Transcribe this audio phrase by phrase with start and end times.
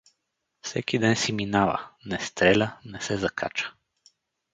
[0.61, 3.73] Всеки ден си минава, не стреля, не се закача.